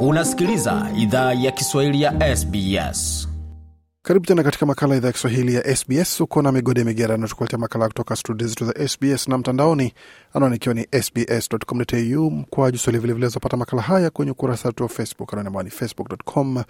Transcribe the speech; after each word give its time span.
Unasikiliza 0.00 0.90
idhaa 0.96 1.32
ya 1.32 1.50
Kiswahili 1.50 2.02
ya 2.02 2.36
SBS. 2.36 3.28
Karibu 4.02 4.26
tena 4.26 4.42
katika 4.42 4.66
makala 4.66 4.96
idhaa 4.96 5.06
ya 5.06 5.12
Kiswahili 5.12 5.54
ya 5.54 5.76
SBS. 5.76 6.20
Uko 6.20 6.42
na 6.42 6.52
migode 6.52 6.84
migerano, 6.84 7.28
tukuletea 7.28 7.58
makala 7.58 7.88
kutoka 7.88 8.16
studio 8.16 8.46
zetu 8.48 8.64
za 8.64 8.88
SBS 8.88 9.28
na 9.28 9.38
mtandaoni, 9.38 9.92
anwani 10.34 10.56
ikiwa 10.56 10.74
ni 10.74 10.86
sbs.com.au 11.02 12.30
mkwaju 12.30 12.78
swahili. 12.78 13.00
Vilevile 13.02 13.28
zapata 13.28 13.56
makala 13.56 13.82
haya 13.82 14.10
kwenye 14.10 14.30
ukurasa 14.32 14.68
wetu 14.68 14.82
wa 14.82 14.88
Facebook, 14.88 15.34
anwani 15.34 15.64
ni 15.64 15.70
facebook.com 15.70 16.62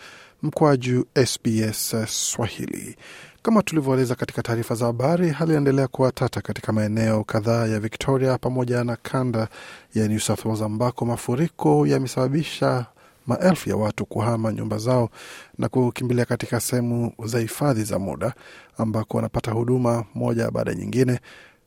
mkwaju 0.42 1.06
SBS 1.26 1.94
Swahili. 2.06 2.96
Kama 3.42 3.62
tulivyoeleza 3.62 4.14
katika 4.14 4.42
taarifa 4.42 4.74
za 4.74 4.86
habari, 4.86 5.30
hali 5.30 5.50
inaendelea 5.50 5.88
kuwa 5.88 6.12
tata 6.12 6.40
katika 6.40 6.72
maeneo 6.72 7.24
kadhaa 7.24 7.66
ya 7.66 7.80
Victoria 7.80 8.38
pamoja 8.38 8.84
na 8.84 8.96
kanda 8.96 9.48
ya 9.94 10.08
New 10.08 10.18
South 10.18 10.44
Wales 10.44 10.62
ambako 10.62 11.04
mafuriko 11.06 11.86
yamesababisha 11.86 12.86
maelfu 13.28 13.68
ya 13.68 13.76
watu 13.76 14.06
kuhama 14.06 14.52
nyumba 14.52 14.78
zao 14.78 15.10
na 15.58 15.68
kukimbilia 15.68 16.24
katika 16.24 16.60
sehemu 16.60 17.12
za 17.24 17.38
hifadhi 17.38 17.84
za 17.84 17.98
muda 17.98 18.34
ambako 18.78 19.16
wanapata 19.16 19.50
huduma 19.50 20.04
moja 20.14 20.50
baada 20.50 20.70
ya 20.70 20.76
nyingine, 20.76 21.20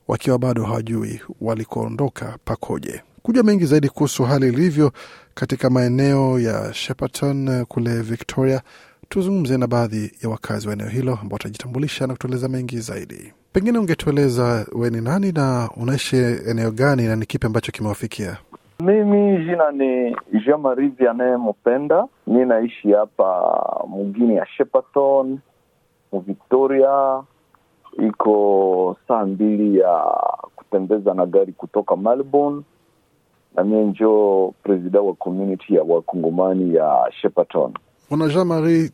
wakiwa 0.08 0.39
bado 0.39 0.63
hawajui 0.63 1.22
walikoondoka 1.41 2.38
pakoje. 2.45 3.02
Kujua 3.23 3.44
mengi 3.44 3.66
zaidi 3.66 3.89
kuhusu 3.89 4.23
hali 4.23 4.48
ilivyo 4.48 4.91
katika 5.34 5.70
maeneo 5.70 6.39
ya 6.39 6.73
Shepparton 6.73 7.66
kule 7.66 8.02
Victoria, 8.02 8.62
tuzungumze 9.09 9.58
na 9.58 9.67
baadhi 9.67 10.12
ya 10.23 10.30
wakazi 10.30 10.67
wa 10.67 10.73
eneo 10.73 10.88
hilo 10.88 11.12
ambao 11.22 11.34
watajitambulisha 11.36 12.08
na 12.08 12.14
kutueleza 12.14 12.48
mengi 12.48 12.80
zaidi. 12.80 13.34
Pengine 13.53 13.80
ungetueleza 13.80 14.66
we 14.73 14.89
ni 14.89 15.02
nani 15.02 15.31
na 15.31 15.70
unaishi 15.75 16.16
eneo 16.48 16.72
gani 16.72 17.03
na 17.08 17.16
ni 17.16 17.25
kipi 17.25 17.45
ambacho 17.48 17.72
kimewafikia? 17.72 18.38
Mimi 18.85 19.38
jina 19.45 19.71
ni 19.71 20.16
Jean 20.45 20.59
Marie 20.62 20.91
anayempenda. 21.09 22.08
Mi 22.27 22.45
naishi 22.45 22.91
hapa 22.91 23.85
mugini 23.88 24.35
ya 24.35 24.45
Shepperton 24.58 25.39
mu 26.11 26.19
Victoria. 26.19 27.23
Iko 28.08 28.97
saa 29.08 29.25
mbili 29.25 29.80
ya 29.80 30.03
kutembeza 30.56 31.14
na 31.14 31.25
gari 31.25 31.53
kutoka 31.53 31.95
Melbourne, 31.95 32.61
na 33.56 33.64
mie 33.64 33.83
njo 33.83 34.53
presida 34.64 35.02
wa 35.02 35.13
community 35.13 35.75
ya 35.75 35.84
wakongomani 35.84 36.75
ya 36.75 37.11
Shepperton. 37.22 37.73
Bwana 38.09 38.28
Jean 38.28 38.47
Marie, 38.47 38.91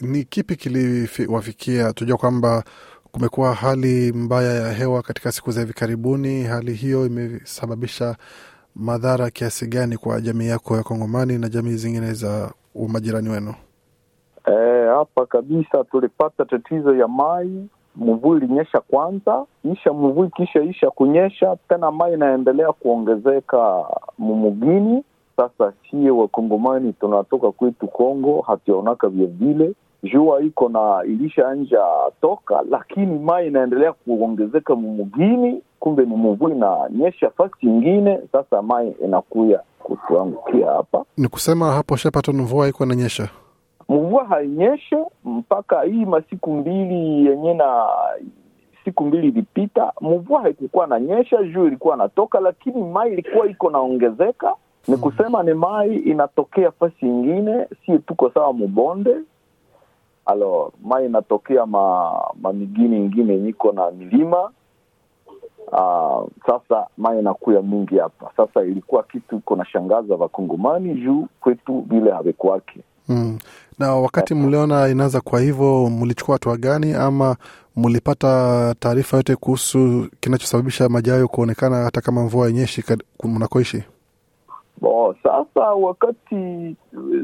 ni 0.00 0.24
kipi 0.24 0.56
kiliwafikia? 0.56 1.92
Tujua 1.92 2.16
kwamba 2.16 2.64
kumekuwa 3.12 3.54
hali 3.54 4.12
mbaya 4.12 4.52
ya 4.54 4.72
hewa 4.72 5.02
katika 5.02 5.32
siku 5.32 5.50
za 5.50 5.60
hivi 5.60 5.72
karibuni. 5.72 6.42
Hali 6.44 6.72
hiyo 6.72 7.06
imesababisha 7.06 8.16
madhara 8.80 9.30
kiasi 9.30 9.66
gani 9.66 9.96
kwa 9.96 10.20
jamii 10.20 10.46
yako 10.48 10.76
ya 10.76 10.82
Kongomani 10.82 11.38
na 11.38 11.48
jamii 11.48 11.74
zingine 11.76 12.12
za 12.12 12.50
majirani 12.88 13.28
wenu? 13.28 13.54
E, 14.46 14.86
hapa 14.86 15.26
kabisa 15.26 15.84
tulipata 15.84 16.44
tatizo 16.44 16.94
ya 16.96 17.08
mai. 17.08 17.68
Mvua 17.96 18.36
ilinyesha 18.36 18.80
kwanza, 18.80 19.44
isha 19.72 19.92
mvua 19.92 20.26
kisha 20.28 20.62
isha 20.62 20.90
kunyesha 20.90 21.56
tena, 21.68 21.90
mai 21.90 22.12
inaendelea 22.14 22.72
kuongezeka 22.72 23.84
mumugini. 24.18 25.04
Sasa 25.36 25.72
sie 25.90 26.10
wakongomani 26.10 26.92
tunatoka 26.92 27.52
kwetu 27.52 27.88
Kongo 27.88 28.40
hatuyaonaka 28.40 29.08
vyevile 29.08 29.72
jua 30.02 30.40
iko 30.42 30.68
na 30.68 31.02
ilisha 31.04 31.48
anja 31.48 31.82
toka, 32.20 32.62
lakini 32.70 33.18
mai 33.18 33.46
inaendelea 33.46 33.92
kuongezeka 33.92 34.74
mumugini. 34.74 35.62
Kumbe 35.86 36.04
ni 36.04 36.16
mvua 36.16 36.50
inanyesha 36.50 37.30
fasi 37.30 37.66
ingine, 37.66 38.20
sasa 38.32 38.62
mai 38.62 38.90
inakuya 39.04 39.60
kutuangukia 39.78 40.70
hapa. 40.70 41.04
Ni 41.16 41.28
kusema 41.28 41.72
hapo 41.72 41.96
Shepparton 41.96 42.36
mvua 42.36 42.68
iko 42.68 42.84
inanyesha, 42.84 43.28
mvua 43.88 44.24
hainyeshe 44.24 44.96
mpaka 45.24 45.82
hii 45.82 46.04
masiku 46.04 46.52
mbili 46.52 47.26
yenye 47.26 47.54
na 47.54 47.86
siku 48.84 49.04
mbili 49.04 49.28
ilipita, 49.28 49.92
mvua 50.00 50.40
haikukuwa 50.42 50.86
na 50.86 51.00
nyesha, 51.00 51.42
juu 51.42 51.66
ilikuwa 51.66 51.96
natoka, 51.96 52.40
lakini 52.40 52.82
mai 52.82 53.12
ilikuwa 53.12 53.46
iko 53.50 53.70
naongezeka. 53.70 54.54
Ni 54.88 54.96
kusema 54.96 55.42
ni 55.42 55.54
mai 55.54 55.96
inatokea 55.96 56.70
fasi 56.70 57.06
ingine, 57.06 57.66
si 57.86 57.98
tuko 57.98 58.30
sawa 58.30 58.52
mubonde. 58.52 59.16
Alo 60.26 60.72
mai 60.84 61.06
inatokea 61.06 61.66
ma, 61.66 62.12
mamigini 62.42 62.96
ingine 62.96 63.36
nyiko 63.38 63.72
na 63.72 63.90
milima 63.90 64.50
uh, 65.72 66.28
sasa 66.46 66.86
maya 66.96 67.20
inakuya 67.20 67.62
mingi 67.62 67.98
hapa 67.98 68.30
sasa. 68.36 68.62
Ilikuwa 68.64 69.02
kitu 69.02 69.36
iko 69.36 69.56
na 69.56 69.64
shangaza 69.66 70.14
wakongomani 70.14 70.94
juu 70.94 71.26
kwetu 71.40 71.84
vile 71.88 72.10
havekwake 72.10 72.80
Mm. 73.08 73.38
Na 73.78 73.94
wakati 73.94 74.34
mliona 74.34 74.88
inaanza 74.88 75.20
kwa 75.20 75.40
hivyo, 75.40 75.90
mlichukua 75.90 76.34
hatua 76.34 76.56
gani 76.56 76.92
ama 76.94 77.36
mlipata 77.76 78.74
taarifa 78.78 79.16
yote 79.16 79.36
kuhusu 79.36 80.08
kinachosababisha 80.20 80.88
maji 80.88 81.10
hayo 81.10 81.28
kuonekana 81.28 81.76
hata 81.76 82.00
kama 82.00 82.22
mvua 82.24 82.46
yenyeshi 82.46 82.84
mnakoishi? 83.24 83.82
Bo, 84.80 85.14
sasa 85.22 85.60
wakati 85.60 86.76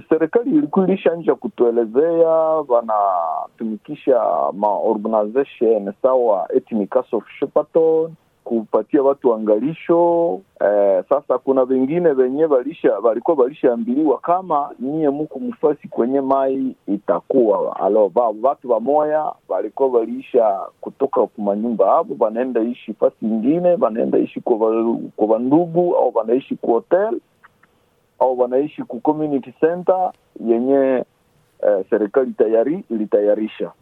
serikali 0.09 0.51
ilikuwa 0.51 0.89
ilishanja 0.89 1.35
kutuelezea 1.35 2.29
wanatumikisha 2.69 4.21
maorganization 4.53 5.93
sawa 6.03 6.49
Ethnic 6.57 6.97
of 6.97 7.25
Shepparton 7.39 8.13
kupatia 8.45 9.03
watu 9.03 9.35
angalisho 9.35 10.41
eh. 10.61 11.05
Sasa 11.09 11.39
kuna 11.39 11.63
wengine 11.63 12.13
venye 12.13 12.45
walisha 12.45 12.99
walikuwa 12.99 13.37
walishaambiliwa 13.37 14.19
kama 14.19 14.71
nyie 14.81 15.11
muku 15.11 15.41
mfasi 15.41 15.89
kwenye 15.89 16.21
mai 16.21 16.77
itakuwa 16.89 17.77
alo 17.81 18.13
watu 18.43 18.71
wamoya 18.71 19.33
walikuwa 19.49 19.89
waliisha 19.89 20.61
kutoka 20.81 21.27
kumanyumba 21.27 21.97
avo 21.99 22.17
wanaenda 22.19 22.61
ishi 22.61 22.93
fasi 22.95 23.17
ingine, 23.23 23.77
wanaenda 23.81 24.19
ishi 24.19 24.41
kwa 24.41 24.57
wandugu 25.29 25.97
au 25.97 26.13
wanaishi 26.15 26.57
ku 26.57 26.73
hotel 26.73 27.21
au 28.19 28.39
wanaishi 28.41 28.83
ku 28.83 29.01
community 29.01 29.53
center 29.61 30.13
yenye 30.47 31.05
eh, 31.63 31.85
serikali 31.91 32.33
tayari 32.33 32.85
ilitayarisha, 32.91 33.73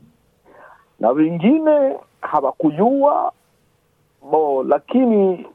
na 1.01 1.11
wengine 1.11 1.97
hawakujua 2.21 3.33
bo, 4.31 4.63
lakini 4.63 5.47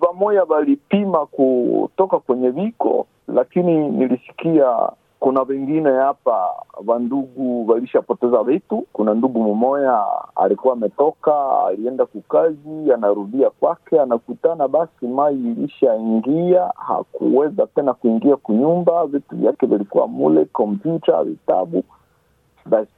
vamoya 0.00 0.44
valipima 0.44 1.26
kutoka 1.26 2.18
kwenye 2.18 2.50
viko, 2.50 3.06
lakini 3.28 3.88
nilisikia 3.88 4.90
kuna 5.24 5.44
vengine 5.44 5.90
hapa 5.92 6.48
vandugu 6.80 7.68
walishapoteza 7.70 8.42
vitu. 8.42 8.86
Kuna 8.92 9.14
ndugu 9.14 9.54
mmoya 9.54 10.04
alikuwa 10.36 10.72
ametoka, 10.74 11.64
alienda 11.66 12.06
kukazi, 12.06 12.92
anarudia 12.94 13.50
kwake, 13.50 14.00
anakutana 14.00 14.68
basi 14.68 15.06
mai 15.06 15.34
ilishaingia, 15.34 16.72
hakuweza 16.76 17.66
tena 17.66 17.94
kuingia 17.94 18.36
kunyumba, 18.36 19.06
vitu 19.06 19.36
vyake 19.36 19.66
vilikuwa 19.66 20.08
mule, 20.08 20.44
kompyuta, 20.44 21.24
vitabu, 21.24 21.84
basi 22.66 22.90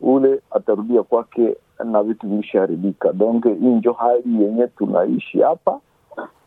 ule 0.00 0.40
atarudia 0.50 1.02
kwake 1.02 1.56
na 1.84 2.02
vitu 2.02 2.26
vilishaharibika. 2.28 3.12
Donc 3.12 3.44
hii 3.44 3.74
njo 3.74 3.92
hali 3.92 4.42
yenye 4.44 4.66
tunaishi 4.66 5.40
hapa, 5.40 5.80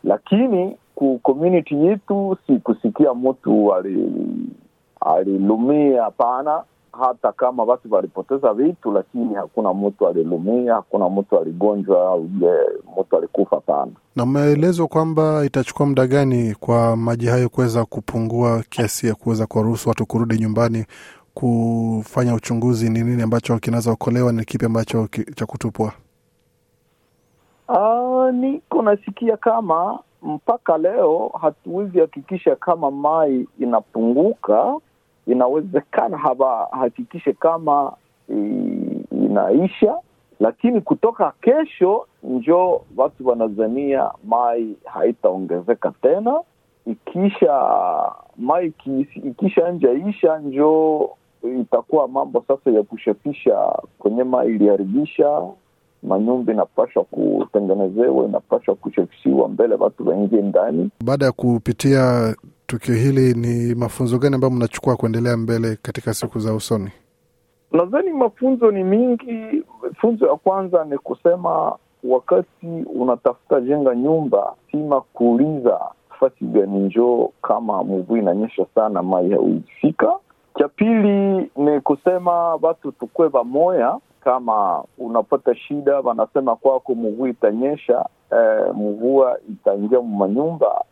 lakini 0.04 0.76
ku 0.94 1.18
community 1.22 1.74
yetu 1.86 2.36
si 2.46 2.56
kusikia 2.58 3.14
mtu 3.14 3.74
ali 3.74 4.12
alilumia 5.00 6.02
hapana. 6.02 6.62
Hata 7.00 7.32
kama 7.32 7.62
watu 7.62 7.94
walipoteza 7.94 8.54
vitu, 8.54 8.92
lakini 8.92 9.34
hakuna 9.34 9.74
mtu 9.74 10.08
alilumia, 10.08 10.74
hakuna 10.74 11.08
mtu 11.08 11.38
aligonjwa 11.38 12.06
au 12.08 12.22
mtu 13.00 13.16
alikufa 13.16 13.60
pana. 13.60 13.92
Na 14.16 14.26
maelezo 14.26 14.86
kwamba 14.86 15.44
itachukua 15.44 15.86
muda 15.86 16.06
gani 16.06 16.54
kwa 16.60 16.96
maji 16.96 17.26
hayo 17.26 17.48
kuweza 17.48 17.84
kupungua 17.84 18.62
kiasi 18.68 19.06
ya 19.06 19.14
kuweza 19.14 19.46
kuwaruhusu 19.46 19.88
watu 19.88 20.06
kurudi 20.06 20.38
nyumbani 20.38 20.84
kufanya 21.34 22.34
uchunguzi, 22.34 22.90
ni 22.90 23.02
nini 23.02 23.22
ambacho 23.22 23.58
kinaweza 23.58 23.90
okolewa, 23.92 24.32
ni 24.32 24.44
kipi 24.44 24.64
ambacho 24.66 25.08
cha 25.36 25.46
kutupwa? 25.46 25.92
Uh, 27.68 28.30
niko 28.34 28.82
nasikia 28.82 29.36
kama 29.36 29.98
mpaka 30.22 30.78
leo 30.78 31.30
hatuwezi 31.40 32.00
hakikisha 32.00 32.56
kama 32.56 32.90
mai 32.90 33.46
inapunguka. 33.58 34.76
Inawezekana 35.26 36.18
hawahakikishe 36.18 37.32
kama 37.32 37.92
inaisha, 39.10 39.94
lakini 40.40 40.80
kutoka 40.80 41.32
kesho 41.40 42.06
njo 42.22 42.82
watu 42.96 43.28
wanazania 43.28 44.10
mai 44.24 44.76
haitaongezeka 44.84 45.92
tena. 46.02 46.40
Ikisha 46.86 47.60
mai 48.36 48.72
ikisha 49.24 49.70
njaisha 49.72 50.38
njo 50.38 51.10
itakuwa 51.60 52.08
mambo 52.08 52.44
sasa 52.48 52.70
ya 52.70 52.82
kushapisha 52.82 53.78
kwenye 53.98 54.24
mai 54.24 54.48
iliharibisha 54.48 55.42
manyumba 56.02 56.52
inapashwa 56.52 57.04
kutengenezewa, 57.04 58.24
inapashwa 58.24 58.74
kushafishiwa 58.74 59.48
mbele 59.48 59.74
watu 59.74 60.08
waingie 60.08 60.42
ndani. 60.42 60.90
Baada 61.04 61.26
ya 61.26 61.32
kupitia 61.32 62.34
tukio 62.66 62.94
hili, 62.94 63.34
ni 63.34 63.74
mafunzo 63.74 64.18
gani 64.18 64.34
ambayo 64.34 64.50
mnachukua 64.54 64.96
kuendelea 64.96 65.36
mbele 65.36 65.76
katika 65.82 66.14
siku 66.14 66.38
za 66.38 66.54
usoni? 66.54 66.90
Nadhani 67.72 68.12
mafunzo 68.12 68.70
ni 68.70 68.84
mingi. 68.84 69.64
Funzo 70.00 70.26
ya 70.26 70.36
kwanza 70.36 70.84
ni 70.84 70.98
kusema 70.98 71.76
wakati 72.04 72.66
unatafuta 72.94 73.60
jenga 73.60 73.94
nyumba, 73.94 74.54
sima 74.70 75.00
kuuliza 75.00 75.80
fasi 76.20 76.44
gani 76.44 76.78
njoo, 76.78 77.30
kama 77.42 77.84
mvua 77.84 78.18
inanyesha 78.18 78.66
sana 78.74 79.02
mai 79.02 79.30
hauifika. 79.30 80.12
Cha 80.58 80.68
pili 80.68 81.50
ni 81.56 81.80
kusema 81.80 82.54
watu 82.54 82.92
tukuwe 82.92 83.28
vamoya, 83.28 83.98
kama 84.20 84.84
unapata 84.98 85.54
shida, 85.54 86.00
wanasema 86.00 86.56
kwako 86.56 86.94
mvua 86.94 87.28
itanyesha, 87.28 88.04
e, 88.32 88.72
mvua 88.74 89.38
itaingia 89.48 90.00
mumanyumba, 90.00 90.84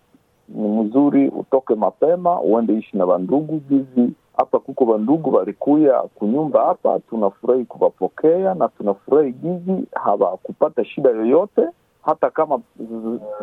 ni 0.49 0.69
mzuri 0.69 1.29
utoke 1.29 1.75
mapema 1.75 2.41
uende 2.41 2.75
ishi 2.79 2.97
na 2.97 3.07
vandugu 3.07 3.61
gizi 3.69 4.13
hapa 4.37 4.59
kuko 4.59 4.85
vandugu 4.85 5.35
walikuya 5.35 6.03
kunyumba 6.03 6.65
hapa, 6.67 7.01
tunafurahi 7.11 7.65
kuwapokea 7.65 8.55
na 8.55 8.69
tunafurahi 8.69 9.33
gizi 9.33 9.85
hawakupata 10.05 10.85
shida 10.85 11.11
yoyote, 11.11 11.63
hata 12.03 12.31
kama 12.31 12.61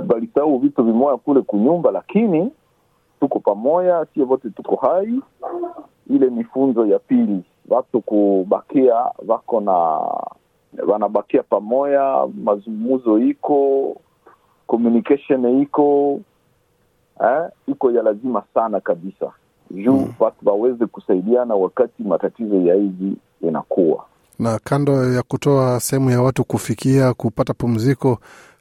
walisahau 0.09 0.57
vitu 0.59 0.83
vimoya 0.83 1.17
kule 1.17 1.41
kunyumba, 1.41 1.91
lakini 1.91 2.51
tuko 3.19 3.39
pamoja, 3.39 4.05
sie 4.13 4.23
wote 4.23 4.49
tuko 4.49 4.75
hai. 4.75 5.21
Ile 6.09 6.29
ni 6.29 6.43
funzo 6.43 6.85
ya 6.85 6.99
pili, 6.99 7.43
watu 7.69 8.01
kubakia 8.01 8.95
wako 9.27 9.61
na 9.61 9.73
wanabakia 10.87 11.43
pamoja, 11.43 12.27
mazungumzo 12.43 13.19
iko 13.19 13.95
communication 14.67 15.61
iko 15.61 16.19
eh, 17.23 17.49
iko 17.67 17.91
ya 17.91 18.03
lazima 18.03 18.43
sana 18.53 18.79
kabisa 18.79 19.31
juu 19.71 19.93
mm. 19.93 20.13
watu 20.19 20.49
waweze 20.49 20.85
kusaidiana 20.85 21.55
wakati 21.55 22.03
matatizo 22.03 22.55
ya 22.55 22.75
hivi 22.75 23.13
inakuwa 23.41 24.05
na 24.39 24.59
kando 24.63 25.13
ya 25.13 25.23
kutoa 25.23 25.79
sehemu 25.79 26.09
ya 26.09 26.21
watu 26.21 26.43
kufikia 26.43 27.13
kupata 27.13 27.53
pumziko 27.53 28.17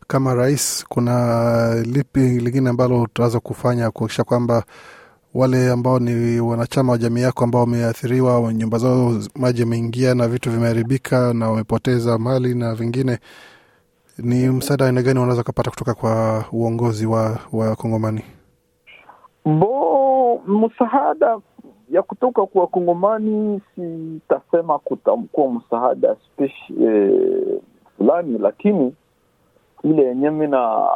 kama 0.09 0.35
rais, 0.35 0.85
kuna 0.89 1.75
lipi 1.75 2.21
lingine 2.21 2.71
ambalo 2.71 3.03
utaweza 3.03 3.41
kufanya 3.41 3.91
kuakisha 3.91 4.25
kwamba 4.25 4.65
wale 5.35 5.71
ambao 5.71 5.99
ni 5.99 6.41
wanachama 6.41 6.93
wa 6.93 6.99
jamii 6.99 7.21
yako 7.21 7.45
ambao 7.45 7.61
wameathiriwa, 7.61 8.53
nyumba 8.55 8.79
zao 8.79 9.13
maji 9.37 9.61
yameingia 9.61 10.15
na 10.15 10.29
vitu 10.29 10.51
vimeharibika 10.51 11.33
na 11.35 11.51
wamepoteza 11.51 12.19
mali 12.19 12.55
na 12.55 12.75
vingine, 12.75 13.19
ni 14.19 14.49
msaada 14.49 14.87
aina 14.87 15.03
gani 15.03 15.19
wanaweza 15.19 15.43
kupata 15.43 15.71
kutoka 15.71 15.95
kwa 15.95 16.45
uongozi 16.53 17.07
wa, 17.07 17.39
Kongomani? 17.79 18.23
Bo, 19.45 20.41
msaada 20.47 21.39
ya 21.91 22.03
kutoka 22.03 22.47
kwa 22.47 22.67
Kongomani 22.67 23.61
sitasema 23.75 24.79
kutamkuwa 24.79 25.53
msaada 25.53 26.17
eh, 26.39 27.61
fulani, 27.99 28.39
lakini 28.39 28.95
ile 29.85 30.03
yenye 30.05 30.31
mina 30.31 30.89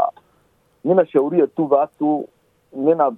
mina 0.85 1.07
shauria 1.07 1.47
tu 1.47 1.65
vatu 1.67 2.29
mina 2.77 3.13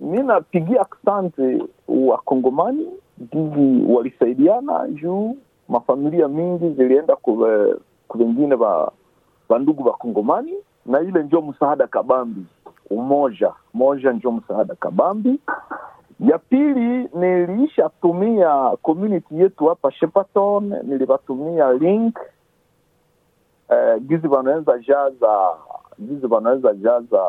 minapigia 0.00 0.86
asante 0.92 1.62
wa 1.88 2.18
Kongomani 2.18 2.86
gizi 3.32 3.92
walisaidiana 3.92 4.88
juu 4.88 5.36
mafamilia 5.68 6.28
mingi 6.28 6.70
zilienda 6.70 7.16
kuvengine 8.08 8.54
va 8.54 8.92
vandugu 9.48 9.82
va 9.82 9.92
Kongomani, 9.92 10.54
na 10.86 11.00
ile 11.00 11.22
njo 11.22 11.40
msaada 11.42 11.86
kabambi 11.86 12.46
umoja 12.90 13.52
moja 13.74 14.12
njo 14.12 14.32
msaada 14.32 14.74
kabambi. 14.74 15.40
Ya 16.20 16.38
pili 16.38 17.08
nilishatumia 17.14 18.76
community 18.82 19.40
yetu 19.40 19.66
hapa 19.66 19.92
Shepaton 19.92 20.74
nilivatumia 20.82 21.72
link 21.72 22.18
eh, 23.70 24.00
gizi 24.00 24.28
wanaweza 24.28 24.78
jaza 24.78 25.50
gizi 26.00 26.26
wanaweza 26.26 26.74
jaza 26.74 27.22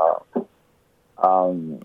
um, 1.24 1.80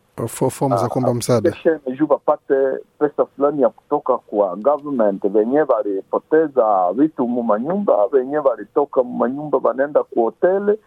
fomu 0.51 0.77
za 0.77 0.89
kuomba 0.89 1.15
msaada 1.15 1.53
juu 1.99 2.07
wapate 2.09 2.55
pesa 2.99 3.27
fulani 3.27 3.63
ya 3.63 3.69
kutoka 3.69 4.19
kwa 4.19 4.57
government. 4.57 5.29
Venye 5.29 5.61
walipoteza 5.63 6.93
vitu 6.93 7.29
mumanyumba, 7.29 8.07
venye 8.13 8.39
walitoka 8.39 9.03
mumanyumba 9.03 9.59
wanaenda 9.63 10.03
kuhotele 10.03 10.79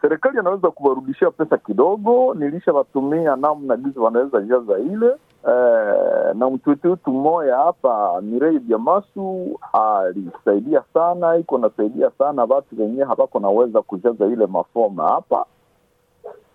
serikali 0.00 0.38
anaweza 0.38 0.70
kuwarudishia 0.70 1.30
pesa 1.30 1.58
kidogo. 1.58 2.34
Nilishawatumia 2.34 3.36
namna 3.36 3.76
gizi 3.76 3.98
wanaweza 3.98 4.40
jaza 4.40 4.78
ile 4.78 5.16
eh, 5.48 6.34
na 6.34 6.46
wetu 6.88 7.10
mmoya 7.10 7.56
hapa 7.56 8.20
Mirei 8.22 8.58
Biamasu 8.58 9.58
alisaidia 9.72 10.82
sana, 10.94 11.36
iko 11.36 11.58
nasaidia 11.58 12.10
sana 12.18 12.44
watu 12.44 12.82
wenyewe 12.82 13.04
hawako 13.06 13.40
naweza 13.40 13.82
kujaza 13.82 14.26
ile 14.26 14.46
mafoma 14.46 15.08
hapa, 15.08 15.46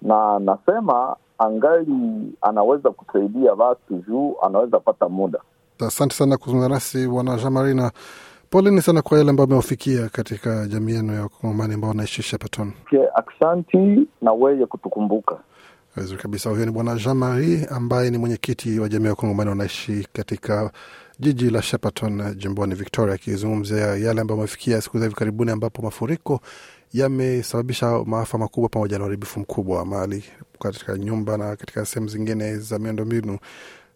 na 0.02 0.40
nasema 0.40 1.16
angali 1.38 2.34
anaweza 2.42 2.90
kusaidia 2.90 3.54
watu 3.54 3.94
juu 4.08 4.36
anaweza 4.42 4.80
pata 4.80 5.10
muda. 5.10 5.40
Asante 5.88 6.16
sana 6.16 6.38
kuzungumza 6.38 6.70
nasi 6.70 7.08
Bwana 7.08 7.38
Jamarina. 7.38 7.92
Poleni 8.50 8.82
sana 8.82 9.02
kwa 9.02 9.18
yale 9.18 9.30
ambayo 9.30 9.48
amewafikia 9.48 10.10
katika 10.10 10.68
jamii 10.68 10.94
yenu 10.94 11.14
ya 11.14 11.22
Wakongomani 11.22 11.74
ambao 11.74 11.90
wanaishi 11.90 12.38
okay, 12.86 13.06
Aksanti 13.16 14.08
na 14.22 14.32
weye 14.34 14.66
kutukumbuka 14.66 15.38
vizuri 16.02 16.22
kabisa. 16.22 16.50
Huyo 16.50 16.66
ni 16.66 16.72
Bwana 16.72 16.96
Jean 16.96 17.18
Marie 17.18 17.66
ambaye 17.66 18.10
ni 18.12 18.18
mwenyekiti 18.18 18.80
wa 18.80 18.90
jamii 18.90 19.06
ya 19.06 19.12
Wakongomani 19.12 19.50
wanaishi 19.50 20.08
katika 20.14 20.72
jiji 21.20 21.50
la 21.50 21.62
Shepparton 21.62 22.36
jimboni 22.36 22.76
Victoria, 22.76 23.16
akizungumzia 23.16 23.78
yale 23.88 24.22
ambayo 24.22 24.40
amefikia 24.40 24.82
siku 24.82 24.98
za 25.00 25.06
hivi 25.06 25.16
karibuni, 25.16 25.52
ambapo 25.52 25.82
mafuriko 25.82 26.42
yamesababisha 26.94 28.04
maafa 28.06 28.38
makubwa 28.38 28.70
pamoja 28.70 28.98
na 28.98 29.04
uharibifu 29.04 29.40
mkubwa 29.40 29.78
wa 29.78 29.86
mali 29.86 30.24
katika 30.60 30.98
nyumba 30.98 31.38
na 31.38 31.56
katika 31.56 31.86
sehemu 31.86 32.08
zingine 32.08 32.58
za 32.58 32.80
miundombinu 32.80 33.38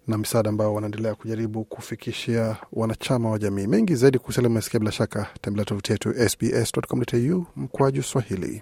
na 0.08 0.18
misaada 0.18 0.50
ambao 0.50 0.74
wanaendelea 0.74 1.16
kujaribu 1.16 1.64
kufikishia 1.64 2.58
wanachama 2.74 3.30
wa 3.30 3.40
jamii. 3.40 3.68
Mengi 3.68 3.96
zaidi 3.96 4.20
kuhusiana 4.20 4.50
umesikia, 4.50 4.80
bila 4.80 4.92
shaka 4.92 5.28
tembelea 5.42 5.66
tovuti 5.66 5.92
yetu 5.92 6.30
sbs.com.au 6.30 7.46
mkwaju 7.56 8.04
Swahili. 8.04 8.62